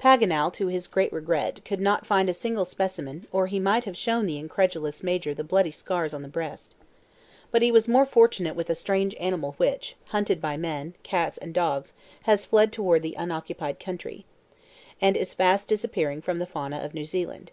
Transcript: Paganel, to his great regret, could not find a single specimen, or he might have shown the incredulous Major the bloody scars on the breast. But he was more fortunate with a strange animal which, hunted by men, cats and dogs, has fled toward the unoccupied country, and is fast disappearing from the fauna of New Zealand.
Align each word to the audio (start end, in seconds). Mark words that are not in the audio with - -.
Paganel, 0.00 0.52
to 0.54 0.66
his 0.66 0.88
great 0.88 1.12
regret, 1.12 1.64
could 1.64 1.80
not 1.80 2.04
find 2.04 2.28
a 2.28 2.34
single 2.34 2.64
specimen, 2.64 3.28
or 3.30 3.46
he 3.46 3.60
might 3.60 3.84
have 3.84 3.96
shown 3.96 4.26
the 4.26 4.36
incredulous 4.36 5.04
Major 5.04 5.32
the 5.32 5.44
bloody 5.44 5.70
scars 5.70 6.12
on 6.12 6.22
the 6.22 6.28
breast. 6.28 6.74
But 7.52 7.62
he 7.62 7.70
was 7.70 7.86
more 7.86 8.04
fortunate 8.04 8.56
with 8.56 8.68
a 8.68 8.74
strange 8.74 9.14
animal 9.20 9.52
which, 9.58 9.94
hunted 10.06 10.40
by 10.40 10.56
men, 10.56 10.94
cats 11.04 11.38
and 11.38 11.54
dogs, 11.54 11.92
has 12.22 12.44
fled 12.44 12.72
toward 12.72 13.02
the 13.02 13.14
unoccupied 13.14 13.78
country, 13.78 14.24
and 15.00 15.16
is 15.16 15.34
fast 15.34 15.68
disappearing 15.68 16.20
from 16.20 16.40
the 16.40 16.46
fauna 16.46 16.78
of 16.78 16.92
New 16.92 17.04
Zealand. 17.04 17.52